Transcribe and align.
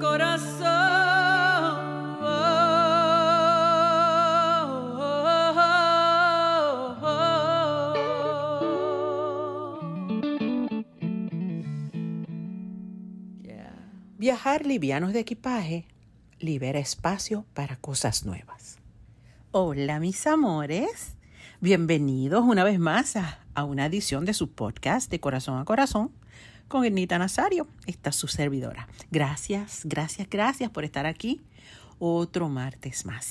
corazón. 0.00 0.88
Viajar 14.18 14.66
livianos 14.66 15.12
de 15.12 15.20
equipaje 15.20 15.86
libera 16.40 16.78
espacio 16.78 17.46
para 17.54 17.76
cosas 17.76 18.26
nuevas. 18.26 18.78
Hola 19.52 20.00
mis 20.00 20.26
amores, 20.26 21.16
bienvenidos 21.60 22.44
una 22.44 22.64
vez 22.64 22.78
más 22.78 23.16
a, 23.16 23.38
una 23.64 23.86
edición 23.86 24.24
de 24.24 24.34
su 24.34 24.50
podcast 24.50 25.10
de 25.10 25.20
Corazón 25.20 25.58
a 25.58 25.64
Corazón 25.64 26.10
con 26.68 26.84
Ernita 26.84 27.18
Nazario, 27.18 27.66
esta 27.86 28.12
su 28.12 28.28
servidora. 28.28 28.86
Gracias, 29.10 29.80
gracias, 29.84 30.28
gracias 30.30 30.70
por 30.70 30.84
estar 30.84 31.06
aquí 31.06 31.40
otro 31.98 32.48
martes 32.48 33.04
más. 33.04 33.30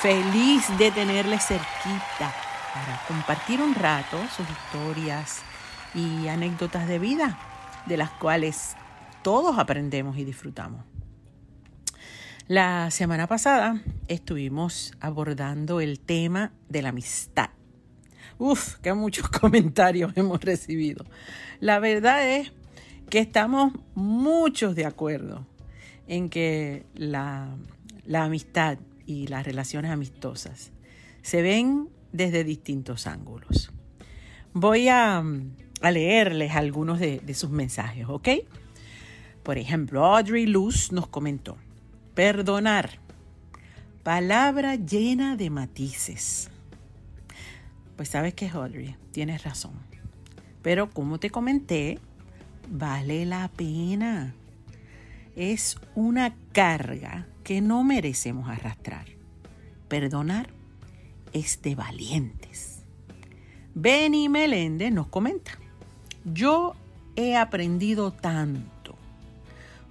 Feliz 0.00 0.62
de 0.78 0.92
tenerle 0.92 1.40
cerquita 1.40 2.32
para 2.72 3.02
compartir 3.08 3.60
un 3.60 3.74
rato 3.74 4.16
sus 4.36 4.46
historias 4.48 5.40
y 5.92 6.28
anécdotas 6.28 6.86
de 6.86 7.00
vida, 7.00 7.36
de 7.86 7.96
las 7.96 8.10
cuales 8.10 8.76
todos 9.24 9.58
aprendemos 9.58 10.16
y 10.16 10.24
disfrutamos. 10.24 10.84
La 12.46 12.92
semana 12.92 13.26
pasada 13.26 13.82
estuvimos 14.06 14.92
abordando 15.00 15.80
el 15.80 15.98
tema 15.98 16.52
de 16.68 16.82
la 16.82 16.90
amistad. 16.90 17.50
Uf, 18.38 18.76
que 18.76 18.94
muchos 18.94 19.28
comentarios 19.40 20.12
hemos 20.14 20.40
recibido. 20.40 21.04
La 21.58 21.80
verdad 21.80 22.24
es 22.24 22.52
que 23.10 23.18
estamos 23.18 23.72
muchos 23.96 24.76
de 24.76 24.86
acuerdo 24.86 25.44
en 26.06 26.28
que 26.28 26.86
la, 26.94 27.48
la 28.06 28.22
amistad 28.22 28.78
y 29.08 29.26
las 29.26 29.46
relaciones 29.46 29.90
amistosas 29.90 30.70
se 31.22 31.40
ven 31.40 31.88
desde 32.12 32.44
distintos 32.44 33.06
ángulos. 33.06 33.72
Voy 34.52 34.88
a, 34.88 35.24
leerles 35.82 36.52
algunos 36.52 37.00
de, 37.00 37.22
sus 37.34 37.48
mensajes, 37.48 38.04
¿ok? 38.06 38.28
Por 39.42 39.56
ejemplo, 39.56 40.04
Audrey 40.04 40.44
Luz 40.44 40.92
nos 40.92 41.08
comentó, 41.08 41.56
perdonar, 42.14 42.98
palabra 44.02 44.76
llena 44.76 45.36
de 45.36 45.48
matices. 45.48 46.50
Pues 47.96 48.10
sabes 48.10 48.34
que 48.34 48.48
Audrey, 48.48 48.94
tienes 49.10 49.42
razón. 49.42 49.72
Pero 50.60 50.90
como 50.90 51.18
te 51.18 51.30
comenté, 51.30 51.98
vale 52.70 53.24
la 53.24 53.48
pena. 53.48 54.34
Es 55.34 55.78
una 55.94 56.34
carga 56.52 57.26
que 57.48 57.62
no 57.62 57.82
merecemos 57.82 58.46
arrastrar. 58.50 59.06
Perdonar 59.88 60.50
es 61.32 61.62
de 61.62 61.74
valientes. 61.74 62.82
Benny 63.74 64.28
Meléndez 64.28 64.92
nos 64.92 65.06
comenta, 65.06 65.52
yo 66.26 66.74
he 67.16 67.38
aprendido 67.38 68.12
tanto. 68.12 68.96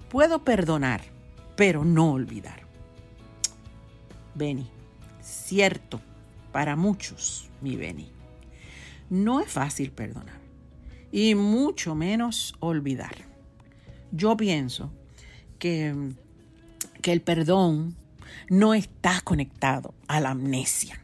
Puedo 0.08 0.44
perdonar, 0.44 1.00
pero 1.56 1.84
no 1.84 2.12
olvidar. 2.12 2.60
Benny, 4.36 4.68
cierto, 5.20 6.00
para 6.52 6.76
muchos, 6.76 7.50
mi 7.60 7.74
Benny, 7.74 8.08
no 9.10 9.40
es 9.40 9.50
fácil 9.50 9.90
perdonar 9.90 10.38
y 11.10 11.34
mucho 11.34 11.96
menos 11.96 12.54
olvidar. 12.60 13.16
Yo 14.12 14.36
pienso 14.36 14.92
que, 15.58 16.12
que 17.00 17.12
el 17.12 17.20
perdón 17.20 17.96
no 18.48 18.74
está 18.74 19.20
conectado 19.22 19.94
a 20.06 20.20
la 20.20 20.30
amnesia. 20.30 21.00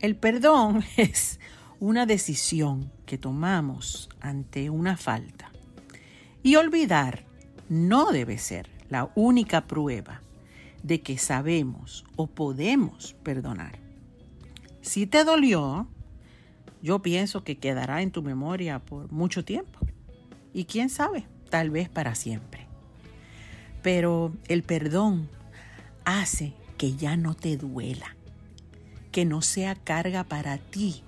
El 0.00 0.16
perdón 0.16 0.84
es 0.96 1.40
una 1.80 2.06
decisión 2.06 2.90
que 3.06 3.18
tomamos 3.18 4.08
ante 4.20 4.70
una 4.70 4.96
falta. 4.96 5.50
Y 6.42 6.56
olvidar 6.56 7.24
no 7.68 8.10
debe 8.12 8.38
ser 8.38 8.68
la 8.88 9.10
única 9.14 9.66
prueba 9.66 10.22
de 10.82 11.00
que 11.00 11.18
sabemos 11.18 12.04
o 12.16 12.26
podemos 12.26 13.14
perdonar. 13.22 13.78
Si 14.80 15.06
te 15.06 15.24
dolió, 15.24 15.86
yo 16.82 17.00
pienso 17.00 17.44
que 17.44 17.58
quedará 17.58 18.02
en 18.02 18.10
tu 18.10 18.22
memoria 18.22 18.80
por 18.80 19.10
mucho 19.12 19.44
tiempo. 19.44 19.78
Y 20.52 20.64
quién 20.64 20.90
sabe, 20.90 21.26
tal 21.48 21.70
vez 21.70 21.88
para 21.88 22.14
siempre. 22.14 22.61
Pero 23.82 24.32
el 24.48 24.62
perdón 24.62 25.28
hace 26.04 26.54
que 26.78 26.94
ya 26.96 27.16
no 27.16 27.34
te 27.34 27.56
duela, 27.56 28.16
que 29.10 29.24
no 29.24 29.42
sea 29.42 29.74
carga 29.74 30.24
para 30.24 30.58
ti 30.58 31.02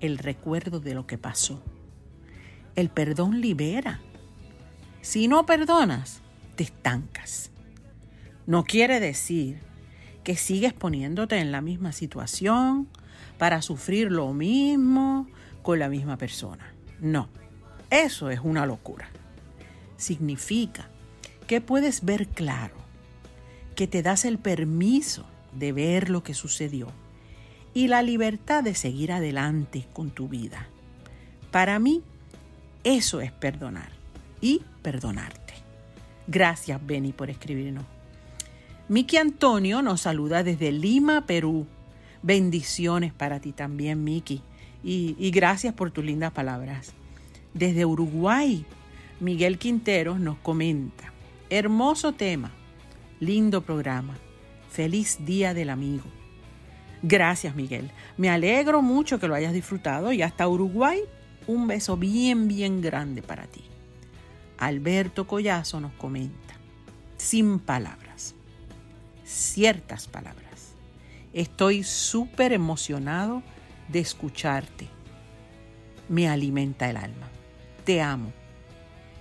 el 0.00 0.18
recuerdo 0.18 0.80
de 0.80 0.94
lo 0.94 1.06
que 1.06 1.18
pasó. 1.18 1.62
El 2.76 2.88
perdón 2.88 3.40
libera. 3.40 4.00
Si 5.02 5.28
no 5.28 5.46
perdonas, 5.46 6.20
te 6.56 6.64
estancas. 6.64 7.50
No 8.46 8.64
quiere 8.64 9.00
decir 9.00 9.60
que 10.24 10.36
sigues 10.36 10.72
poniéndote 10.72 11.38
en 11.38 11.52
la 11.52 11.60
misma 11.60 11.92
situación 11.92 12.88
para 13.38 13.62
sufrir 13.62 14.10
lo 14.10 14.32
mismo 14.32 15.26
con 15.62 15.78
la 15.78 15.88
misma 15.88 16.16
persona. 16.16 16.74
No, 17.00 17.28
eso 17.90 18.30
es 18.30 18.40
una 18.40 18.66
locura. 18.66 19.08
Significa 19.96 20.88
que 21.50 21.60
puedes 21.60 22.04
ver 22.04 22.28
claro, 22.28 22.76
que 23.74 23.88
te 23.88 24.04
das 24.04 24.24
el 24.24 24.38
permiso 24.38 25.26
de 25.52 25.72
ver 25.72 26.08
lo 26.08 26.22
que 26.22 26.32
sucedió 26.32 26.86
y 27.74 27.88
la 27.88 28.02
libertad 28.02 28.62
de 28.62 28.76
seguir 28.76 29.10
adelante 29.10 29.88
con 29.92 30.10
tu 30.10 30.28
vida. 30.28 30.68
Para 31.50 31.80
mí, 31.80 32.02
eso 32.84 33.20
es 33.20 33.32
perdonar 33.32 33.88
y 34.40 34.62
perdonarte. 34.82 35.54
Gracias, 36.28 36.80
Benny, 36.86 37.10
por 37.10 37.30
escribirnos. 37.30 37.84
Miki 38.86 39.16
Antonio 39.16 39.82
nos 39.82 40.02
saluda 40.02 40.44
desde 40.44 40.70
Lima, 40.70 41.26
Perú. 41.26 41.66
Bendiciones 42.22 43.12
para 43.12 43.40
ti 43.40 43.50
también, 43.50 44.04
Miki. 44.04 44.40
Y, 44.84 45.16
y 45.18 45.32
gracias 45.32 45.74
por 45.74 45.90
tus 45.90 46.04
lindas 46.04 46.30
palabras. 46.30 46.92
Desde 47.54 47.84
Uruguay, 47.84 48.64
Miguel 49.18 49.58
Quinteros 49.58 50.20
nos 50.20 50.38
comenta. 50.38 51.09
Hermoso 51.52 52.12
tema, 52.12 52.52
lindo 53.18 53.62
programa. 53.62 54.16
Feliz 54.70 55.18
Día 55.26 55.52
del 55.52 55.70
Amigo. 55.70 56.04
Gracias, 57.02 57.56
Miguel. 57.56 57.90
Me 58.16 58.30
alegro 58.30 58.82
mucho 58.82 59.18
que 59.18 59.26
lo 59.26 59.34
hayas 59.34 59.52
disfrutado 59.52 60.12
y 60.12 60.22
hasta 60.22 60.46
Uruguay, 60.46 61.00
un 61.48 61.66
beso 61.66 61.96
bien, 61.96 62.46
bien 62.46 62.80
grande 62.80 63.20
para 63.20 63.48
ti. 63.48 63.64
Alberto 64.58 65.26
Collazo 65.26 65.80
nos 65.80 65.92
comenta, 65.94 66.54
sin 67.16 67.58
palabras, 67.58 68.36
ciertas 69.24 70.06
palabras. 70.06 70.74
Estoy 71.32 71.82
súper 71.82 72.52
emocionado 72.52 73.42
de 73.88 73.98
escucharte. 73.98 74.86
Me 76.08 76.28
alimenta 76.28 76.88
el 76.88 76.96
alma. 76.96 77.28
Te 77.84 78.00
amo. 78.00 78.32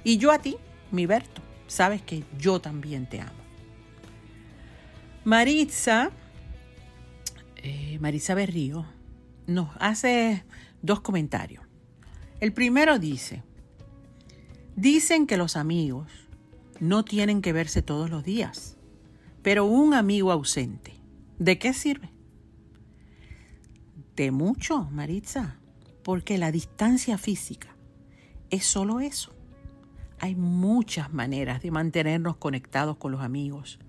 Y 0.03 0.17
yo 0.17 0.31
a 0.31 0.37
ti, 0.37 0.57
mi 0.91 1.07
Berto, 1.07 1.48
sabes 1.69 2.01
que 2.01 2.25
yo 2.37 2.59
también 2.59 3.07
te 3.07 3.21
amo. 3.21 3.31
Maritza 5.23 6.11
eh, 7.61 7.97
Marisa 7.99 8.35
Berrío 8.35 8.85
nos 9.47 9.69
hace 9.79 10.45
dos 10.81 11.01
comentarios. 11.01 11.65
El 12.39 12.53
primero 12.53 12.99
dice, 12.99 13.43
dicen 14.75 15.27
que 15.27 15.35
los 15.35 15.57
amigos 15.57 16.09
no 16.79 17.03
tienen 17.03 17.41
que 17.41 17.51
verse 17.51 17.81
todos 17.81 18.09
los 18.09 18.23
días, 18.23 18.77
pero 19.41 19.65
un 19.65 19.93
amigo 19.93 20.31
ausente, 20.31 20.93
¿de 21.37 21.59
qué 21.59 21.73
sirve? 21.73 22.11
De 24.15 24.31
mucho, 24.31 24.89
Maritza, 24.91 25.59
porque 26.03 26.37
la 26.37 26.51
distancia 26.51 27.17
física 27.17 27.75
es 28.49 28.65
solo 28.65 29.01
eso. 29.01 29.33
Hay 30.19 30.35
muchas 30.35 31.13
maneras 31.13 31.61
de 31.61 31.71
mantenernos 31.71 32.37
conectados 32.37 32.97
con 32.97 33.11
los 33.11 33.21
amigos, 33.21 33.79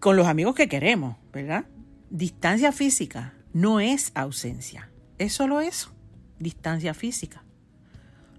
con 0.00 0.16
los 0.16 0.26
amigos 0.26 0.54
que 0.54 0.68
queremos, 0.68 1.16
¿verdad? 1.32 1.66
Distancia 2.10 2.72
física 2.72 3.34
no 3.52 3.80
es 3.80 4.12
ausencia, 4.14 4.90
es 5.18 5.32
solo 5.32 5.60
eso, 5.60 5.92
distancia 6.38 6.94
física. 6.94 7.42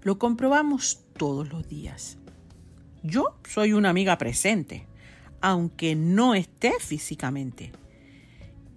Lo 0.02 0.18
comprobamos 0.18 1.04
todos 1.16 1.50
los 1.50 1.68
días. 1.68 2.18
Yo 3.02 3.38
soy 3.48 3.72
una 3.72 3.90
amiga 3.90 4.18
presente, 4.18 4.86
aunque 5.40 5.94
no 5.94 6.34
esté 6.34 6.72
físicamente. 6.80 7.72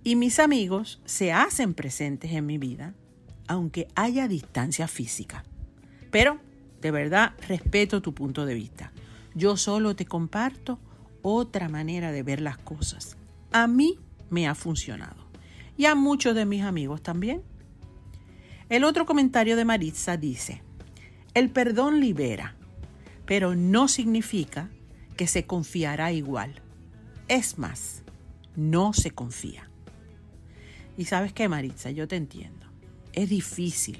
Y 0.03 0.15
mis 0.15 0.39
amigos 0.39 1.01
se 1.05 1.31
hacen 1.31 1.73
presentes 1.73 2.31
en 2.31 2.45
mi 2.45 2.57
vida, 2.57 2.93
aunque 3.47 3.87
haya 3.95 4.27
distancia 4.27 4.87
física. 4.87 5.43
Pero, 6.11 6.39
de 6.83 6.91
verdad, 6.91 7.31
respeto 7.47 8.01
tu 8.01 8.13
punto 8.13 8.45
de 8.45 8.53
vista. 8.53 8.91
Yo 9.33 9.55
solo 9.55 9.95
te 9.95 10.05
comparto 10.05 10.79
otra 11.21 11.69
manera 11.69 12.11
de 12.11 12.23
ver 12.23 12.41
las 12.41 12.57
cosas. 12.57 13.15
A 13.53 13.67
mí 13.67 13.97
me 14.29 14.49
ha 14.49 14.53
funcionado. 14.53 15.23
Y 15.77 15.85
a 15.85 15.95
muchos 15.95 16.35
de 16.35 16.45
mis 16.45 16.61
amigos 16.61 17.01
también. 17.01 17.41
El 18.67 18.83
otro 18.83 19.05
comentario 19.05 19.55
de 19.55 19.63
Maritza 19.63 20.17
dice, 20.17 20.61
el 21.33 21.49
perdón 21.49 22.01
libera, 22.01 22.53
pero 23.25 23.55
no 23.55 23.87
significa 23.87 24.69
que 25.15 25.27
se 25.27 25.45
confiará 25.45 26.11
igual. 26.11 26.61
Es 27.29 27.57
más, 27.57 28.03
no 28.57 28.91
se 28.91 29.11
confía. 29.11 29.69
Y 30.97 31.05
sabes 31.05 31.31
qué, 31.31 31.47
Maritza, 31.47 31.91
yo 31.91 32.09
te 32.09 32.17
entiendo. 32.17 32.65
Es 33.13 33.29
difícil 33.29 33.99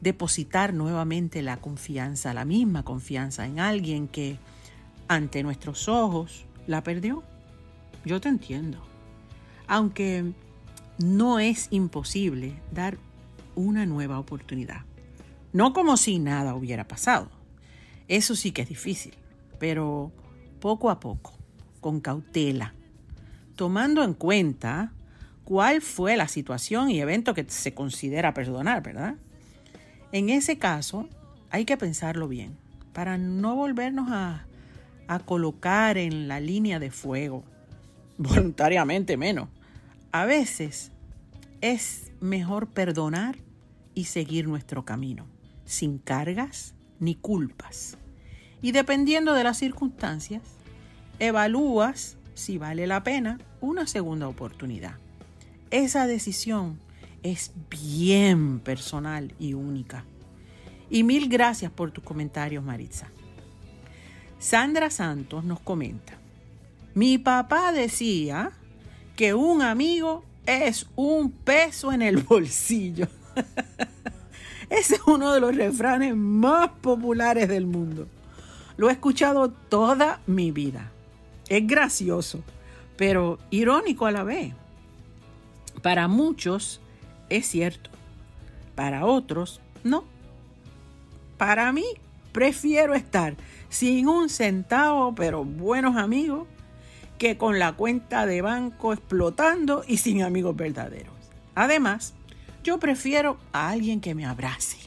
depositar 0.00 0.74
nuevamente 0.74 1.42
la 1.42 1.56
confianza, 1.58 2.34
la 2.34 2.44
misma 2.44 2.84
confianza 2.84 3.46
en 3.46 3.60
alguien 3.60 4.08
que 4.08 4.38
ante 5.08 5.42
nuestros 5.42 5.88
ojos 5.88 6.46
la 6.66 6.82
perdió. 6.82 7.22
Yo 8.04 8.20
te 8.20 8.28
entiendo 8.28 8.86
aunque 9.66 10.32
no 10.98 11.38
es 11.38 11.68
imposible 11.70 12.54
dar 12.72 12.98
una 13.54 13.86
nueva 13.86 14.18
oportunidad. 14.18 14.82
No 15.52 15.72
como 15.72 15.96
si 15.96 16.18
nada 16.18 16.54
hubiera 16.54 16.86
pasado. 16.86 17.30
Eso 18.08 18.36
sí 18.36 18.52
que 18.52 18.62
es 18.62 18.68
difícil, 18.68 19.14
pero 19.58 20.12
poco 20.60 20.90
a 20.90 21.00
poco, 21.00 21.36
con 21.80 22.00
cautela, 22.00 22.74
tomando 23.56 24.04
en 24.04 24.14
cuenta 24.14 24.92
cuál 25.44 25.80
fue 25.80 26.16
la 26.16 26.28
situación 26.28 26.90
y 26.90 27.00
evento 27.00 27.34
que 27.34 27.44
se 27.48 27.74
considera 27.74 28.34
perdonar, 28.34 28.82
¿verdad? 28.82 29.16
En 30.16 30.30
ese 30.30 30.56
caso, 30.56 31.10
hay 31.50 31.66
que 31.66 31.76
pensarlo 31.76 32.26
bien 32.26 32.56
para 32.94 33.18
no 33.18 33.54
volvernos 33.54 34.08
a, 34.10 34.46
a 35.08 35.18
colocar 35.18 35.98
en 35.98 36.26
la 36.26 36.40
línea 36.40 36.78
de 36.78 36.90
fuego, 36.90 37.44
voluntariamente 38.16 39.18
menos, 39.18 39.50
a 40.12 40.24
veces 40.24 40.90
es 41.60 42.12
mejor 42.18 42.68
perdonar 42.68 43.36
y 43.92 44.04
seguir 44.04 44.48
nuestro 44.48 44.86
camino, 44.86 45.26
sin 45.66 45.98
cargas 45.98 46.74
ni 46.98 47.14
culpas. 47.14 47.98
y 48.62 48.72
dependiendo 48.72 49.34
de 49.34 49.44
las 49.44 49.58
circunstancias, 49.58 50.40
evalúas 51.18 52.16
si 52.32 52.56
vale 52.56 52.86
la 52.86 53.02
pena 53.02 53.36
una 53.60 53.86
segunda 53.86 54.28
oportunidad. 54.28 54.94
Esa 55.70 56.06
decisión 56.06 56.78
es 57.32 57.52
bien 57.68 58.60
personal 58.60 59.34
y 59.38 59.54
única. 59.54 60.04
Y 60.88 61.02
mil 61.02 61.28
gracias 61.28 61.72
por 61.72 61.90
tus 61.90 62.04
comentarios, 62.04 62.62
Maritza. 62.62 63.08
Sandra 64.38 64.90
Santos 64.90 65.44
nos 65.44 65.60
comenta, 65.60 66.18
mi 66.94 67.18
papá 67.18 67.72
decía 67.72 68.52
que 69.16 69.34
un 69.34 69.62
amigo 69.62 70.24
es 70.46 70.86
un 70.94 71.30
peso 71.30 71.92
en 71.92 72.02
el 72.02 72.18
bolsillo. 72.18 73.08
Ese 74.70 74.94
es 74.94 75.00
uno 75.06 75.32
de 75.32 75.40
los 75.40 75.54
refranes 75.54 76.14
más 76.14 76.70
populares 76.80 77.48
del 77.48 77.66
mundo. 77.66 78.06
Lo 78.76 78.88
he 78.88 78.92
escuchado 78.92 79.50
toda 79.50 80.20
mi 80.26 80.52
vida. 80.52 80.90
Es 81.48 81.66
gracioso, 81.66 82.42
pero 82.96 83.38
irónico 83.50 84.06
a 84.06 84.12
la 84.12 84.22
vez. 84.22 84.54
Para 85.82 86.08
muchos 86.08 86.80
es 87.28 87.46
cierto, 87.46 87.90
para 88.74 89.06
otros 89.06 89.60
no. 89.84 90.04
Para 91.38 91.72
mí 91.72 91.84
prefiero 92.32 92.94
estar 92.94 93.36
sin 93.68 94.08
un 94.08 94.28
centavo, 94.28 95.14
pero 95.14 95.44
buenos 95.44 95.96
amigos, 95.96 96.46
que 97.18 97.36
con 97.36 97.58
la 97.58 97.72
cuenta 97.72 98.26
de 98.26 98.42
banco 98.42 98.92
explotando 98.92 99.84
y 99.86 99.98
sin 99.98 100.22
amigos 100.22 100.54
verdaderos. 100.56 101.14
Además, 101.54 102.14
yo 102.62 102.78
prefiero 102.78 103.38
a 103.52 103.70
alguien 103.70 104.00
que 104.00 104.14
me 104.14 104.26
abrace, 104.26 104.78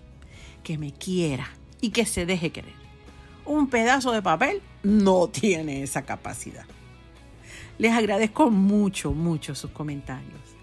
que 0.63 0.77
me 0.77 0.91
quiera 0.91 1.50
y 1.81 1.89
que 1.89 2.05
se 2.05 2.25
deje 2.25 2.51
querer. 2.51 2.74
Un 3.46 3.67
pedazo 3.67 4.12
de 4.12 4.22
papel 4.22 4.62
no 4.84 5.27
tiene 5.27 5.81
esa 5.81 6.03
capacidad. 6.03 6.65
Les 7.79 7.93
agradezco 7.93 8.51
mucho, 8.51 9.13
mucho 9.13 9.55
sus 9.55 9.72
comentarios. 9.72 10.58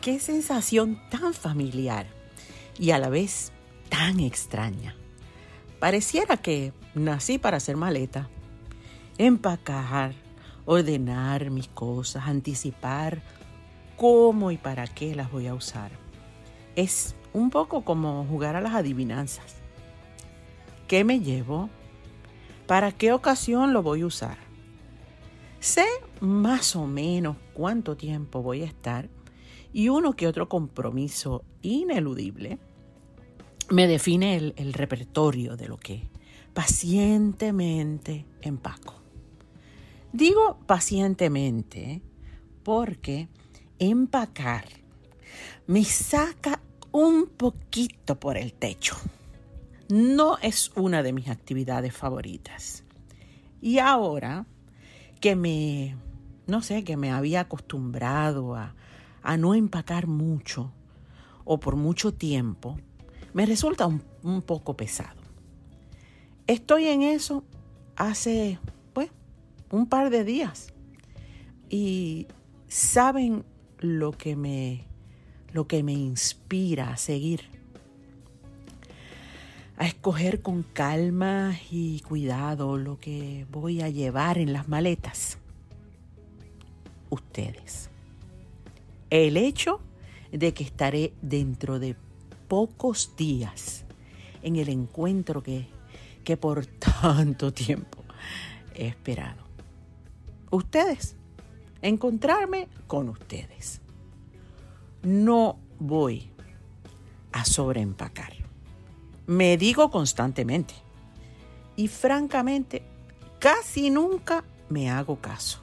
Qué 0.00 0.18
sensación 0.18 0.98
tan 1.10 1.34
familiar 1.34 2.06
y 2.78 2.92
a 2.92 2.98
la 2.98 3.10
vez 3.10 3.52
tan 3.90 4.18
extraña. 4.18 4.96
Pareciera 5.78 6.38
que 6.38 6.72
nací 6.94 7.36
para 7.36 7.58
hacer 7.58 7.76
maleta, 7.76 8.30
empacar, 9.18 10.14
ordenar 10.64 11.50
mis 11.50 11.68
cosas, 11.68 12.26
anticipar 12.26 13.20
cómo 13.98 14.50
y 14.50 14.56
para 14.56 14.86
qué 14.86 15.14
las 15.14 15.30
voy 15.30 15.48
a 15.48 15.54
usar. 15.54 15.90
Es 16.76 17.14
un 17.34 17.50
poco 17.50 17.84
como 17.84 18.24
jugar 18.24 18.56
a 18.56 18.62
las 18.62 18.74
adivinanzas. 18.74 19.56
¿Qué 20.88 21.04
me 21.04 21.20
llevo? 21.20 21.68
¿Para 22.66 22.90
qué 22.90 23.12
ocasión 23.12 23.74
lo 23.74 23.82
voy 23.82 24.00
a 24.00 24.06
usar? 24.06 24.38
Sé 25.60 25.84
más 26.20 26.74
o 26.74 26.86
menos 26.86 27.36
cuánto 27.52 27.98
tiempo 27.98 28.42
voy 28.42 28.62
a 28.62 28.66
estar 28.66 29.10
y 29.72 29.88
uno 29.88 30.14
que 30.14 30.26
otro 30.26 30.48
compromiso 30.48 31.44
ineludible 31.62 32.58
me 33.70 33.86
define 33.86 34.36
el, 34.56 34.72
repertorio 34.72 35.56
de 35.56 35.68
lo 35.68 35.76
que 35.76 36.08
pacientemente 36.52 38.26
empaco. 38.40 38.94
Digo 40.12 40.58
pacientemente 40.66 42.02
porque 42.64 43.28
empacar 43.78 44.64
me 45.66 45.84
saca 45.84 46.60
un 46.90 47.26
poquito 47.28 48.18
por 48.18 48.36
el 48.36 48.52
techo. 48.52 48.96
No 49.88 50.38
es 50.38 50.72
una 50.74 51.04
de 51.04 51.12
mis 51.12 51.28
actividades 51.28 51.94
favoritas. 51.94 52.82
Y 53.60 53.78
ahora 53.78 54.46
que 55.20 55.36
me, 55.36 55.96
no 56.48 56.62
sé, 56.62 56.82
que 56.82 56.96
me 56.96 57.12
había 57.12 57.40
acostumbrado 57.40 58.56
a, 58.56 58.74
a 59.22 59.36
no 59.36 59.54
empacar 59.54 60.06
mucho 60.06 60.72
o 61.44 61.58
por 61.60 61.76
mucho 61.76 62.12
tiempo, 62.12 62.78
me 63.32 63.46
resulta 63.46 63.86
un, 63.86 64.42
poco 64.42 64.76
pesado. 64.76 65.20
Estoy 66.46 66.86
en 66.86 67.02
eso 67.02 67.44
hace 67.96 68.58
un 69.70 69.86
par 69.86 70.10
de 70.10 70.24
días. 70.24 70.72
Y 71.68 72.26
saben 72.68 73.44
lo 73.78 74.12
que 74.12 74.36
me 74.36 74.86
lo 75.52 75.66
que 75.66 75.82
me 75.82 75.92
inspira 75.92 76.90
a 76.90 76.96
seguir. 76.96 77.42
A 79.76 79.86
escoger 79.86 80.42
con 80.42 80.62
calma 80.62 81.56
y 81.70 82.00
cuidado 82.00 82.76
lo 82.76 82.98
que 82.98 83.46
voy 83.50 83.80
a 83.80 83.88
llevar 83.88 84.38
en 84.38 84.52
las 84.52 84.68
maletas. 84.68 85.38
Ustedes. 87.08 87.89
El 89.10 89.36
hecho 89.36 89.80
de 90.32 90.54
que 90.54 90.64
estaré 90.64 91.12
dentro 91.20 91.78
de 91.78 91.96
pocos 92.48 93.16
días 93.16 93.84
en 94.42 94.56
el 94.56 94.68
encuentro 94.68 95.42
que, 95.42 95.66
que 96.24 96.36
por 96.36 96.66
tanto 97.02 97.52
tiempo 97.52 98.02
he 98.74 98.86
esperado 98.86 99.50
ustedes, 100.50 101.16
encontrarme 101.82 102.68
con 102.86 103.08
ustedes. 103.08 103.80
No 105.02 105.58
voy 105.78 106.30
a 107.32 107.44
sobreempacar. 107.44 108.32
Me 109.26 109.56
digo 109.56 109.90
constantemente 109.90 110.74
y 111.76 111.88
francamente 111.88 112.82
casi 113.38 113.90
nunca 113.90 114.44
me 114.68 114.90
hago 114.90 115.16
caso. 115.20 115.60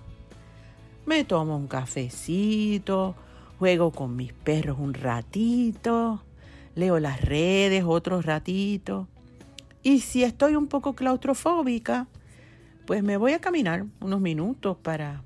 Me 1.06 1.24
tomo 1.24 1.56
un 1.56 1.68
cafecito, 1.68 3.16
juego 3.60 3.92
con 3.92 4.16
mis 4.16 4.34
perros 4.34 4.78
un 4.80 4.94
ratito, 4.94 6.24
leo 6.76 7.00
las 7.00 7.22
redes 7.22 7.84
otro 7.86 8.22
ratito. 8.22 9.08
Y 9.84 10.02
si 10.02 10.24
estoy 10.24 10.56
un 10.56 10.68
poco 10.68 10.94
claustrofóbica, 10.94 12.08
pues 12.86 13.04
me 13.04 13.18
voy 13.18 13.34
a 13.34 13.40
caminar 13.40 13.86
unos 14.00 14.22
minutos 14.22 14.78
para, 14.78 15.22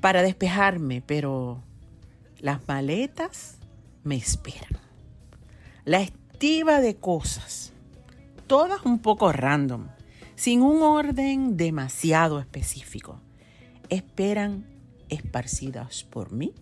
para 0.00 0.22
despejarme, 0.22 1.02
pero 1.04 1.62
las 2.38 2.66
maletas 2.68 3.58
me 4.04 4.16
esperan. 4.16 4.80
La 5.84 6.00
estiva 6.00 6.80
de 6.80 6.96
cosas, 6.96 7.72
todas 8.46 8.84
un 8.84 9.00
poco 9.00 9.32
random, 9.32 9.88
sin 10.36 10.62
un 10.62 10.82
orden 10.82 11.56
demasiado 11.56 12.40
específico, 12.40 13.20
esperan 13.88 14.64
esparcidas 15.10 16.04
por 16.04 16.32
mí 16.32 16.54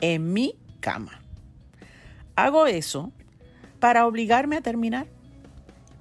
en 0.00 0.32
mi 0.32 0.56
cama. 0.80 1.20
Hago 2.36 2.66
eso 2.66 3.12
para 3.78 4.06
obligarme 4.06 4.56
a 4.56 4.62
terminar 4.62 5.06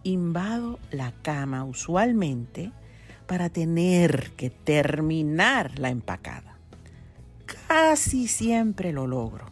invado 0.03 0.79
la 0.91 1.13
cama 1.21 1.63
usualmente 1.63 2.71
para 3.27 3.49
tener 3.49 4.31
que 4.31 4.49
terminar 4.49 5.79
la 5.79 5.89
empacada. 5.89 6.57
Casi 7.67 8.27
siempre 8.27 8.91
lo 8.91 9.07
logro. 9.07 9.45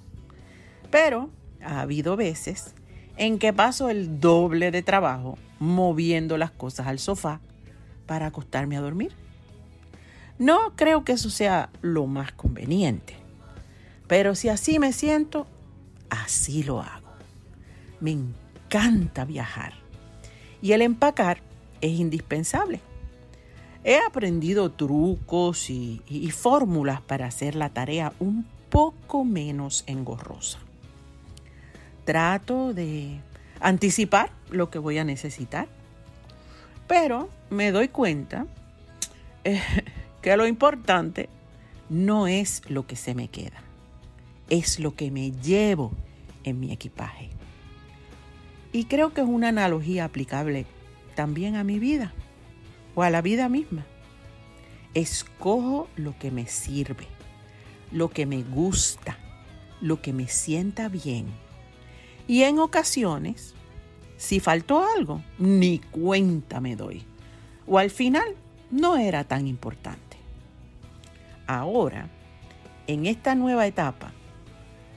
Pero 0.92 1.30
ha 1.64 1.82
habido 1.82 2.16
veces 2.16 2.74
en 3.18 3.38
que 3.38 3.54
paso 3.54 3.90
el 3.90 4.20
doble 4.20 4.72
de 4.72 4.82
trabajo 4.82 5.38
moviendo 5.60 6.38
las 6.38 6.52
cosas 6.52 6.88
al 6.88 7.00
sofá 7.00 7.42
para 8.06 8.28
acostarme 8.28 8.76
a 8.78 8.82
dormir. 8.82 9.14
No 10.40 10.74
creo 10.78 11.04
que 11.04 11.12
eso 11.12 11.30
sea 11.30 11.70
lo 11.82 12.08
más 12.08 12.32
conveniente, 12.32 13.16
pero 14.08 14.36
si 14.36 14.48
así 14.48 14.80
me 14.80 14.94
siento, 14.94 15.46
así 16.10 16.64
lo 16.64 16.82
hago. 16.82 17.10
Me 18.00 18.12
encanta 18.12 19.26
viajar 19.26 19.74
y 20.62 20.72
el 20.72 20.82
empacar 20.82 21.42
es 21.82 21.92
indispensable. 22.00 22.80
He 23.84 23.98
aprendido 23.98 24.72
trucos 24.72 25.70
y, 25.70 26.32
fórmulas 26.32 27.02
para 27.02 27.28
hacer 27.28 27.56
la 27.56 27.70
tarea 27.70 28.14
un 28.20 28.46
poco 28.70 29.26
menos 29.26 29.84
engorrosa. 29.88 30.60
Trato 32.06 32.74
de 32.74 33.20
anticipar 33.60 34.32
lo 34.50 34.70
que 34.70 34.80
voy 34.80 34.98
a 35.00 35.04
necesitar, 35.04 35.68
pero 36.88 37.30
me 37.50 37.72
doy 37.72 37.90
cuenta 37.90 38.48
eh, 39.44 39.62
que 40.22 40.36
lo 40.38 40.48
importante 40.48 41.30
no 41.90 42.28
es 42.28 42.62
lo 42.70 42.86
que 42.86 42.96
se 42.96 43.16
me 43.16 43.28
queda, 43.30 43.62
es 44.50 44.80
lo 44.80 44.96
que 44.96 45.12
me 45.12 45.32
llevo 45.32 45.92
en 46.44 46.60
mi 46.60 46.72
equipaje. 46.72 47.30
Y 48.72 48.86
creo 48.86 49.14
que 49.14 49.22
es 49.22 49.28
una 49.28 49.50
analogía 49.50 50.06
aplicable 50.06 50.66
también 51.16 51.56
a 51.56 51.64
mi 51.64 51.80
vida 51.80 52.14
o 52.96 53.04
a 53.04 53.10
la 53.10 53.22
vida 53.22 53.50
misma. 53.50 53.86
Escojo 54.94 55.88
lo 55.96 56.18
que 56.18 56.32
me 56.32 56.48
sirve, 56.48 57.08
lo 57.92 58.10
que 58.10 58.26
me 58.26 58.44
gusta, 58.44 59.18
lo 59.82 60.02
que 60.02 60.14
me 60.14 60.28
sienta 60.28 60.90
bien. 60.90 61.28
Y 62.28 62.44
en 62.44 62.60
ocasiones 62.60 63.56
Si 64.20 64.42
faltó 64.42 64.84
algo, 64.86 65.24
ni 65.38 65.80
cuenta 65.80 66.60
me 66.60 66.76
doy. 66.76 67.04
O 67.66 67.80
al 67.80 67.90
final, 67.90 68.36
no 68.70 68.98
era 68.98 69.24
tan 69.24 69.48
importante. 69.48 70.09
Ahora, 71.50 72.08
en 72.86 73.08
esta 73.08 73.34
nueva 73.34 73.66
etapa, 73.66 74.12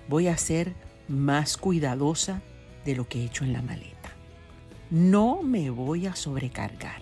voy 0.06 0.28
a 0.28 0.37
ser 0.37 0.75
más 1.09 1.56
cuidadosa 1.56 2.42
de 2.85 2.94
lo 2.94 3.09
que 3.09 3.21
he 3.21 3.25
hecho 3.25 3.44
en 3.44 3.54
la 3.54 3.62
maleta. 3.62 4.11
No 4.90 5.42
me 5.42 5.71
voy 5.71 6.04
a 6.04 6.14
sobrecargar. 6.14 7.00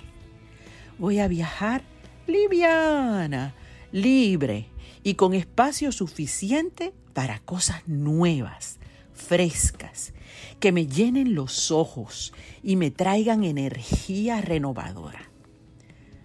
Voy 0.99 1.19
a 1.19 1.27
viajar 1.27 1.83
liviana, 2.29 3.57
libre 3.91 4.69
y 5.03 5.15
con 5.15 5.35
espacio 5.35 5.91
suficiente 5.91 6.95
para 7.13 7.41
cosas 7.41 7.89
nuevas, 7.89 8.79
frescas, 9.15 10.15
que 10.61 10.71
me 10.71 10.87
llenen 10.87 11.35
los 11.35 11.73
ojos 11.73 12.33
y 12.63 12.77
me 12.77 12.93
traigan 12.93 13.43
energía 13.43 14.43
renovadora. 14.43 15.29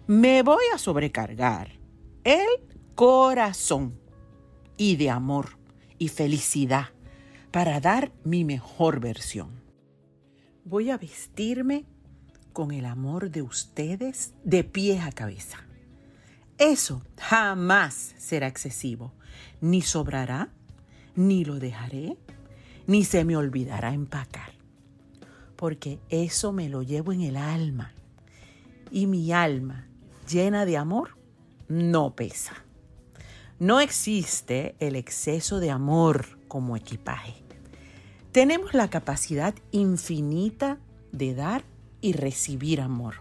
Me 0.05 0.43
voy 0.43 0.65
a 0.71 0.77
sobrecargar 0.77 1.71
el 2.23 2.74
corazón 2.95 3.99
y 4.77 4.95
de 4.95 5.09
amor 5.09 5.57
y 5.97 6.07
felicidad 6.07 6.87
para 7.51 7.81
dar 7.81 8.13
mi 8.23 8.45
mejor 8.45 9.01
versión. 9.01 9.49
Voy 10.63 10.89
a 10.89 10.97
vestirme 10.97 11.85
con 12.53 12.71
el 12.71 12.85
amor 12.85 13.31
de 13.31 13.41
ustedes 13.41 14.33
de 14.45 14.63
pies 14.63 15.03
a 15.03 15.11
cabeza. 15.11 15.59
Eso 16.57 17.01
jamás 17.19 18.15
será 18.17 18.47
excesivo, 18.47 19.13
ni 19.59 19.81
sobrará, 19.81 20.49
ni 21.15 21.43
lo 21.43 21.59
dejaré, 21.59 22.17
ni 22.87 23.03
se 23.03 23.25
me 23.25 23.35
olvidará 23.35 23.93
empacar, 23.93 24.53
porque 25.57 25.99
eso 26.09 26.53
me 26.53 26.69
lo 26.69 26.81
llevo 26.81 27.11
en 27.11 27.21
el 27.21 27.35
alma, 27.35 27.93
y 28.89 29.05
mi 29.07 29.33
alma 29.33 29.87
llena 30.29 30.65
de 30.65 30.77
amor 30.77 31.17
no 31.67 32.15
pesa. 32.15 32.64
No 33.59 33.79
existe 33.79 34.75
el 34.79 34.97
exceso 34.97 35.61
de 35.61 35.71
amor 35.71 36.37
como 36.49 36.75
equipaje. 36.75 37.35
Tenemos 38.33 38.73
la 38.73 38.89
capacidad 38.89 39.55
infinita 39.71 40.77
de 41.13 41.33
dar 41.33 41.63
y 42.01 42.11
recibir 42.11 42.81
amor. 42.81 43.15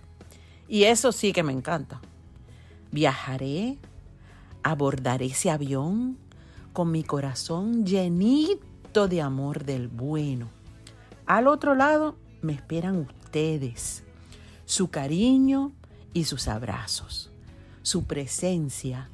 Y 0.66 0.84
eso 0.84 1.12
sí 1.12 1.32
que 1.32 1.44
me 1.44 1.52
encanta. 1.52 2.00
Viajaré, 2.90 3.78
abordaré 4.64 5.26
ese 5.26 5.50
avión 5.50 6.18
con 6.72 6.90
mi 6.90 7.04
corazón 7.04 7.86
llenito 7.86 9.06
de 9.06 9.22
amor 9.22 9.64
del 9.64 9.86
bueno. 9.86 10.48
Al 11.26 11.46
otro 11.46 11.76
lado 11.76 12.16
me 12.42 12.54
esperan 12.54 12.96
ustedes, 12.96 14.02
su 14.64 14.88
cariño 14.88 15.70
y 16.12 16.24
sus 16.24 16.48
abrazos, 16.48 17.30
su 17.82 18.02
presencia 18.04 19.10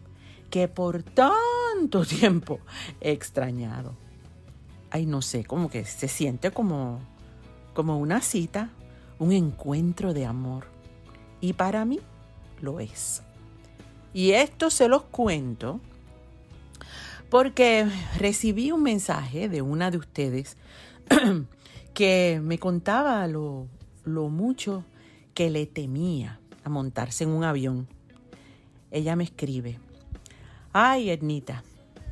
que 0.51 0.69
por 0.69 1.03
tanto 1.03 2.05
tiempo 2.07 2.61
he 3.01 3.13
extrañado. 3.13 3.95
Ay, 4.91 5.07
no 5.07 5.23
sé, 5.23 5.45
como 5.45 5.71
que 5.71 5.85
se 5.85 6.09
siente 6.09 6.51
como, 6.51 7.01
como 7.75 7.99
una 7.99 8.21
cita, 8.21 8.71
un 9.19 9.33
encuentro 9.33 10.13
de 10.13 10.27
amor. 10.27 10.67
Y 11.41 11.53
para 11.53 11.85
mí 11.85 12.01
lo 12.61 12.81
es. 12.81 13.23
Y 14.13 14.33
esto 14.33 14.71
se 14.71 14.89
los 14.89 15.03
cuento 15.03 15.81
porque 17.31 17.87
recibí 18.19 18.73
un 18.73 18.83
mensaje 18.83 19.49
de 19.49 19.63
una 19.63 19.93
de 19.93 19.99
ustedes 19.99 20.57
que 21.95 22.41
me 22.43 22.59
contaba 22.59 23.25
lo, 23.29 23.69
lo 24.05 24.29
mucho 24.29 24.85
que 25.33 25.49
le 25.49 25.67
temía 25.67 26.41
a 26.65 26.69
montarse 26.69 27.23
en 27.25 27.31
un 27.31 27.45
avión. 27.45 27.87
Ella 28.91 29.15
me 29.15 29.23
escribe, 29.23 29.79
ay 30.73 31.11
Ednita, 31.11 31.63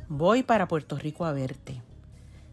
voy 0.07 0.43
para 0.43 0.67
Puerto 0.67 0.97
Rico 0.97 1.25
a 1.25 1.31
verte. 1.31 1.81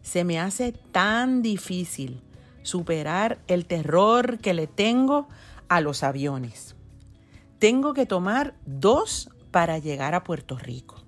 Se 0.01 0.23
me 0.23 0.39
hace 0.39 0.71
tan 0.71 1.41
difícil 1.41 2.21
superar 2.63 3.39
el 3.47 3.65
terror 3.65 4.39
que 4.39 4.53
le 4.53 4.67
tengo 4.67 5.27
a 5.67 5.81
los 5.81 6.03
aviones. 6.03 6.75
Tengo 7.59 7.93
que 7.93 8.05
tomar 8.05 8.53
dos 8.65 9.29
para 9.51 9.79
llegar 9.79 10.13
a 10.13 10.23
Puerto 10.23 10.57
Rico. 10.57 11.03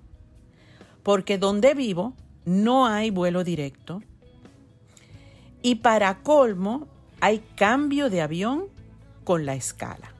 Porque 1.02 1.38
donde 1.38 1.74
vivo 1.74 2.14
no 2.44 2.86
hay 2.86 3.10
vuelo 3.10 3.44
directo. 3.44 4.02
Y 5.62 5.76
para 5.76 6.22
colmo 6.22 6.88
hay 7.20 7.40
cambio 7.56 8.10
de 8.10 8.22
avión 8.22 8.64
con 9.24 9.46
la 9.46 9.54
escala. 9.54 10.12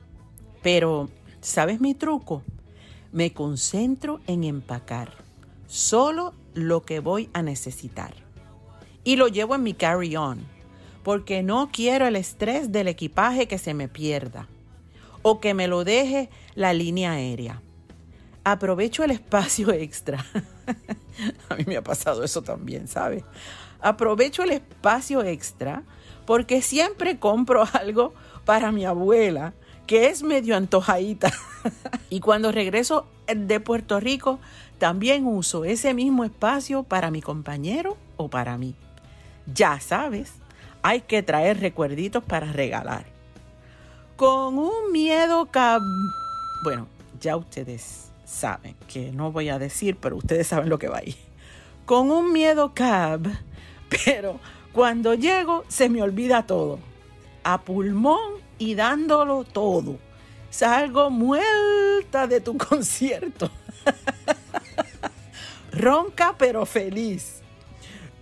Pero, 0.61 1.09
¿sabes 1.41 1.81
mi 1.81 1.95
truco? 1.95 2.43
Me 3.11 3.33
concentro 3.33 4.19
en 4.27 4.43
empacar 4.43 5.13
solo 5.67 6.33
lo 6.53 6.83
que 6.83 6.99
voy 6.99 7.29
a 7.33 7.41
necesitar. 7.41 8.13
Y 9.03 9.15
lo 9.15 9.27
llevo 9.27 9.55
en 9.55 9.63
mi 9.63 9.73
carry-on, 9.73 10.39
porque 11.03 11.43
no 11.43 11.69
quiero 11.71 12.07
el 12.07 12.15
estrés 12.15 12.71
del 12.71 12.87
equipaje 12.87 13.47
que 13.47 13.57
se 13.57 13.73
me 13.73 13.87
pierda 13.87 14.47
o 15.23 15.39
que 15.39 15.53
me 15.53 15.67
lo 15.67 15.83
deje 15.83 16.29
la 16.55 16.73
línea 16.73 17.13
aérea 17.13 17.61
aprovecho 18.43 19.03
el 19.03 19.11
espacio 19.11 19.71
extra. 19.71 20.25
A 21.49 21.55
mí 21.55 21.63
me 21.65 21.77
ha 21.77 21.83
pasado 21.83 22.23
eso 22.23 22.41
también, 22.41 22.87
¿sabes? 22.87 23.23
Aprovecho 23.79 24.43
el 24.43 24.51
espacio 24.51 25.23
extra 25.23 25.83
porque 26.25 26.61
siempre 26.61 27.19
compro 27.19 27.65
algo 27.73 28.13
para 28.45 28.71
mi 28.71 28.85
abuela, 28.85 29.53
que 29.87 30.07
es 30.07 30.23
medio 30.23 30.55
antojadita. 30.55 31.31
y 32.09 32.19
cuando 32.19 32.51
regreso 32.51 33.07
de 33.27 33.59
Puerto 33.59 33.99
Rico, 33.99 34.39
también 34.77 35.25
uso 35.25 35.63
ese 35.65 35.93
mismo 35.93 36.23
espacio 36.23 36.83
para 36.83 37.11
mi 37.11 37.21
compañero 37.21 37.97
o 38.17 38.29
para 38.29 38.57
mí. 38.57 38.75
Ya 39.53 39.79
sabes, 39.79 40.33
hay 40.81 41.01
que 41.01 41.23
traer 41.23 41.59
recuerditos 41.59 42.23
para 42.23 42.51
regalar. 42.51 43.05
Con 44.15 44.57
un 44.57 44.91
miedo 44.91 45.47
cab... 45.47 45.81
Bueno, 46.63 46.87
ya 47.19 47.37
ustedes 47.37 48.11
saben, 48.25 48.75
que 48.87 49.11
no 49.11 49.31
voy 49.31 49.49
a 49.49 49.59
decir, 49.59 49.97
pero 49.99 50.17
ustedes 50.17 50.47
saben 50.47 50.69
lo 50.69 50.79
que 50.79 50.87
va 50.87 50.99
ahí. 50.99 51.15
Con 51.85 52.11
un 52.11 52.31
miedo 52.31 52.73
cab, 52.73 53.27
pero 54.05 54.39
cuando 54.73 55.13
llego 55.13 55.63
se 55.67 55.89
me 55.89 56.01
olvida 56.01 56.45
todo. 56.45 56.79
A 57.43 57.61
pulmón 57.61 58.40
y 58.61 58.75
dándolo 58.75 59.43
todo. 59.43 59.97
Salgo 60.51 61.09
muerta 61.09 62.27
de 62.27 62.41
tu 62.41 62.55
concierto. 62.69 63.49
Ronca 65.71 66.35
pero 66.37 66.67
feliz. 66.67 67.41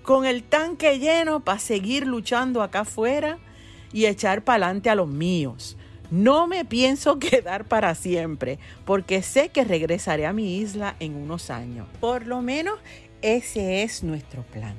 Con 0.02 0.26
el 0.26 0.44
tanque 0.44 0.98
lleno 0.98 1.42
para 1.42 1.60
seguir 1.60 2.08
luchando 2.08 2.64
acá 2.64 2.82
afuera 2.82 3.38
y 3.92 4.06
echar 4.06 4.46
para 4.46 4.68
adelante 4.68 4.90
a 4.90 4.96
los 4.96 5.10
míos. 5.10 5.76
No 6.10 6.48
me 6.48 6.64
pienso 6.64 7.20
quedar 7.20 7.66
para 7.66 7.94
siempre, 7.94 8.60
porque 8.86 9.22
sé 9.22 9.50
que 9.50 9.66
regresaré 9.66 10.26
a 10.26 10.32
mi 10.32 10.60
isla 10.60 10.96
en 11.02 11.16
unos 11.16 11.50
años. 11.50 11.86
Por 12.00 12.28
lo 12.28 12.42
menos 12.42 12.80
ese 13.22 13.84
es 13.84 14.04
nuestro 14.04 14.44
plan. 14.44 14.76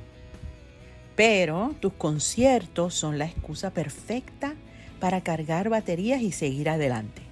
Pero 1.16 1.74
tus 1.80 1.92
conciertos 1.92 2.94
son 2.94 3.18
la 3.18 3.26
excusa 3.26 3.72
perfecta 3.74 4.54
para 5.00 5.22
cargar 5.22 5.68
baterías 5.68 6.22
y 6.22 6.32
seguir 6.32 6.68
adelante. 6.68 7.22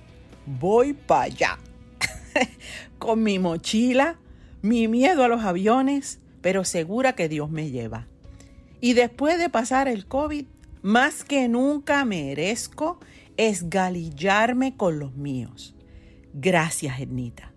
Voy 0.46 0.94
para 0.94 1.22
allá. 1.22 1.58
Con 2.98 3.22
mi 3.22 3.38
mochila, 3.38 4.18
mi 4.62 4.88
miedo 4.88 5.22
a 5.22 5.28
los 5.28 5.44
aviones, 5.44 6.18
pero 6.40 6.64
segura 6.64 7.14
que 7.14 7.28
Dios 7.28 7.50
me 7.50 7.70
lleva. 7.70 8.08
Y 8.80 8.94
después 8.94 9.38
de 9.38 9.50
pasar 9.50 9.88
el 9.88 10.06
COVID, 10.06 10.46
más 10.82 11.24
que 11.24 11.48
nunca 11.48 12.04
merezco 12.04 12.98
esgalillarme 13.36 14.76
con 14.76 14.98
los 14.98 15.14
míos. 15.14 15.74
Gracias, 16.34 17.00
Ednita. 17.00 17.52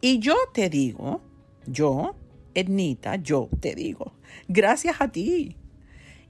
Y 0.00 0.18
yo 0.18 0.34
te 0.52 0.68
digo, 0.70 1.20
yo, 1.66 2.14
Ednita, 2.54 3.16
yo 3.16 3.48
te 3.60 3.74
digo, 3.74 4.12
gracias 4.48 5.00
a 5.00 5.08
ti. 5.08 5.56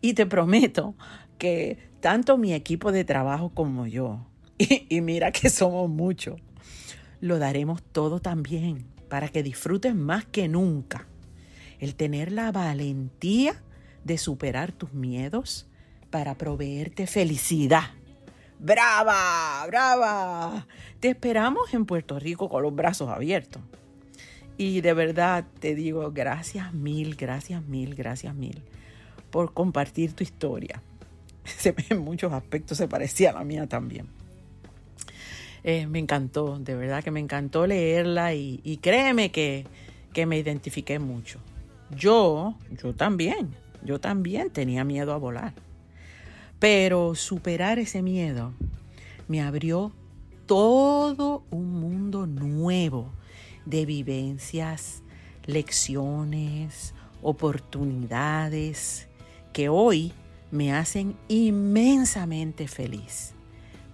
Y 0.00 0.14
te 0.14 0.26
prometo 0.26 0.94
que 1.38 1.89
tanto 2.00 2.36
mi 2.36 2.52
equipo 2.52 2.92
de 2.92 3.04
trabajo 3.04 3.50
como 3.50 3.86
yo, 3.86 4.26
y, 4.58 5.00
mira 5.00 5.32
que 5.32 5.50
somos 5.50 5.88
muchos, 5.88 6.40
lo 7.20 7.38
daremos 7.38 7.82
todo 7.82 8.20
también 8.20 8.86
para 9.08 9.28
que 9.28 9.42
disfrutes 9.42 9.94
más 9.94 10.24
que 10.24 10.48
nunca 10.48 11.06
el 11.78 11.94
tener 11.94 12.32
la 12.32 12.52
valentía 12.52 13.62
de 14.04 14.18
superar 14.18 14.72
tus 14.72 14.92
miedos 14.92 15.66
para 16.10 16.34
proveerte 16.34 17.06
felicidad 17.06 17.90
brava, 18.60 19.66
brava. 19.66 20.66
Te 21.00 21.08
esperamos 21.08 21.72
en 21.74 21.86
Puerto 21.86 22.18
Rico 22.18 22.48
con 22.48 22.62
los 22.62 22.74
brazos 22.74 23.08
abiertos. 23.08 23.62
Y 24.56 24.82
de 24.82 24.92
verdad 24.92 25.46
te 25.58 25.74
digo 25.74 26.12
gracias 26.12 26.72
mil, 26.74 27.16
gracias 27.16 27.62
mil, 27.66 27.94
gracias 27.94 28.34
mil 28.34 28.62
por 29.30 29.54
compartir 29.54 30.12
tu 30.12 30.22
historia. 30.22 30.82
en 31.90 31.98
muchos 31.98 32.32
aspectos 32.32 32.78
se 32.78 32.88
parecía 32.88 33.30
a 33.30 33.34
la 33.34 33.44
mía 33.44 33.66
también. 33.66 34.06
Eh, 35.62 35.86
me 35.86 35.98
encantó, 35.98 36.58
de 36.58 36.74
verdad 36.74 37.04
que 37.04 37.10
me 37.10 37.20
encantó 37.20 37.66
leerla 37.66 38.34
y, 38.34 38.78
créeme 38.80 39.30
que, 39.30 39.66
que 40.12 40.26
me 40.26 40.38
identifiqué 40.38 40.98
mucho. 40.98 41.38
Yo, 41.94 42.56
yo 42.82 42.94
también, 42.94 43.54
yo 43.84 44.00
también 44.00 44.50
tenía 44.50 44.84
miedo 44.84 45.12
a 45.12 45.18
volar. 45.18 45.52
Pero 46.58 47.14
superar 47.14 47.78
ese 47.78 48.02
miedo 48.02 48.52
me 49.28 49.42
abrió 49.42 49.92
todo 50.46 51.44
un 51.50 51.80
mundo 51.80 52.26
nuevo 52.26 53.12
de 53.64 53.86
vivencias, 53.86 55.02
lecciones, 55.46 56.94
oportunidades 57.22 59.08
que 59.52 59.68
hoy 59.68 60.12
me 60.50 60.72
hacen 60.72 61.16
inmensamente 61.28 62.68
feliz. 62.68 63.32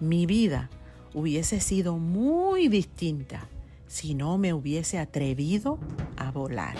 Mi 0.01 0.27
vida 0.27 0.71
hubiese 1.15 1.61
sido 1.61 1.99
muy 1.99 2.69
distinta 2.69 3.49
si 3.87 4.15
no 4.15 4.39
me 4.39 4.53
hubiese 4.53 4.99
atrevido 4.99 5.79
a 6.17 6.31
volar. 6.31 6.77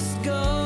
just 0.00 0.22
go. 0.22 0.59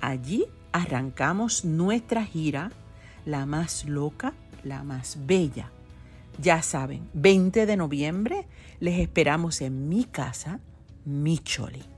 Allí 0.00 0.46
arrancamos 0.72 1.64
nuestra 1.64 2.24
gira, 2.24 2.72
la 3.24 3.46
más 3.46 3.84
loca, 3.84 4.34
la 4.64 4.82
más 4.82 5.18
bella. 5.26 5.70
Ya 6.40 6.62
saben, 6.62 7.08
20 7.14 7.64
de 7.66 7.76
noviembre 7.76 8.46
les 8.80 8.98
esperamos 8.98 9.60
en 9.60 9.88
mi 9.88 10.04
casa, 10.04 10.58
mi 11.04 11.38
choli. 11.38 11.93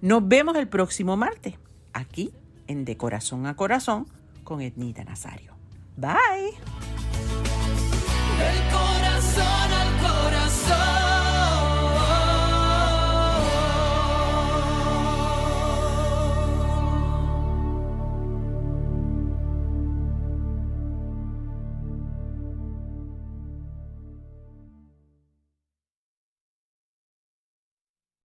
Nos 0.00 0.26
vemos 0.26 0.56
el 0.56 0.68
próximo 0.68 1.16
martes, 1.16 1.54
aquí 1.92 2.32
en 2.66 2.84
De 2.84 2.96
Corazón 2.96 3.46
a 3.46 3.54
Corazón 3.54 4.06
con 4.44 4.60
Ednita 4.62 5.04
Nazario. 5.04 5.54
Bye. 5.96 6.54